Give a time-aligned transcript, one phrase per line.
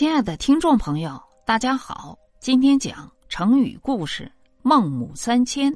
[0.00, 4.24] 亲爱的听众朋友，大家好，今天讲成语故事
[4.62, 5.70] 《孟母三迁》。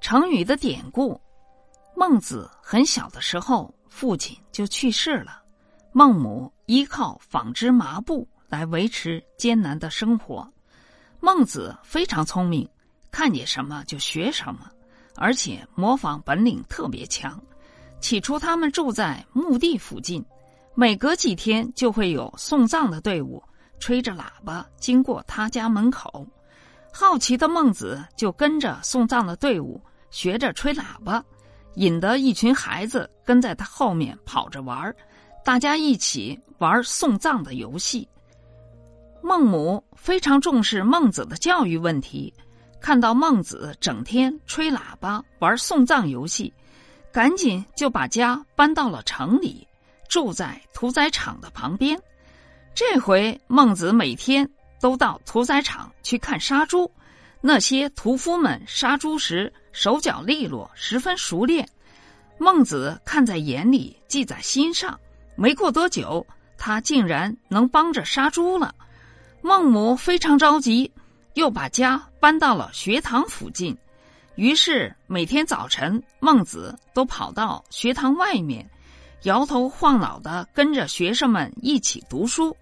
[0.00, 1.20] 成语的典故：
[1.94, 5.42] 孟子很小的时候，父亲就去世了，
[5.92, 10.50] 孟母依靠纺织麻布来维持艰难的生活。
[11.20, 12.66] 孟子非常聪明，
[13.10, 14.70] 看见什么就学什么，
[15.16, 17.38] 而且模仿本领特别强。
[18.00, 20.24] 起初，他们住在墓地附近。
[20.80, 23.42] 每隔几天就会有送葬的队伍
[23.80, 26.24] 吹着喇叭经过他家门口，
[26.92, 29.82] 好奇的孟子就跟着送葬的队伍
[30.12, 31.20] 学着吹喇叭，
[31.74, 34.94] 引得一群孩子跟在他后面跑着玩
[35.44, 38.08] 大家一起玩送葬的游戏。
[39.20, 42.32] 孟母非常重视孟子的教育问题，
[42.80, 46.54] 看到孟子整天吹喇叭玩送葬游戏，
[47.10, 49.66] 赶紧就把家搬到了城里。
[50.08, 52.00] 住在屠宰场的旁边，
[52.74, 54.48] 这回孟子每天
[54.80, 56.90] 都到屠宰场去看杀猪。
[57.40, 61.68] 那些屠夫们杀猪时手脚利落，十分熟练。
[62.36, 64.98] 孟子看在眼里，记在心上。
[65.36, 68.74] 没过多久，他竟然能帮着杀猪了。
[69.40, 70.90] 孟母非常着急，
[71.34, 73.76] 又把家搬到了学堂附近。
[74.34, 78.68] 于是每天早晨，孟子都跑到学堂外面。
[79.22, 82.56] 摇头晃脑的跟着学生们一起读书。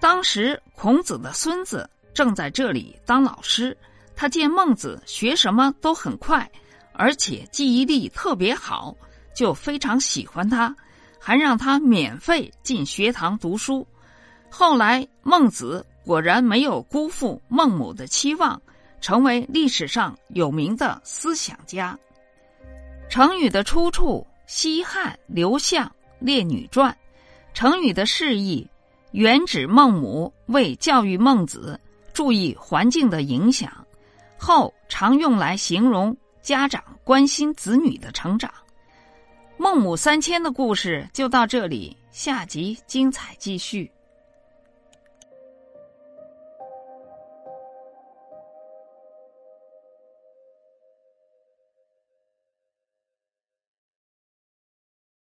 [0.00, 3.76] 当时孔子的孙子正在这里当老师，
[4.14, 6.50] 他见孟子学什么都很快，
[6.92, 8.94] 而且记忆力特别好，
[9.34, 10.74] 就非常喜欢他，
[11.20, 13.86] 还让他免费进学堂读书。
[14.48, 18.60] 后来孟子果然没有辜负孟母的期望，
[19.00, 21.98] 成为历史上有名的思想家。
[23.08, 24.26] 成语的出处。
[24.46, 25.86] 西汉刘向
[26.20, 26.90] 《列女传》，
[27.52, 28.66] 成语的释义
[29.10, 31.78] 原指孟母为教育孟子
[32.12, 33.84] 注意环境的影响，
[34.38, 38.52] 后常用来形容家长关心子女的成长。
[39.58, 43.90] 孟母三迁的故事就到这里，下集精彩继续。